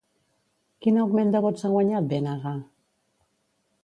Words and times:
Quin 0.85 0.95
augment 1.01 1.33
de 1.35 1.41
vots 1.47 1.67
ha 1.69 1.71
guanyat 1.73 2.07
Bng? 2.13 2.55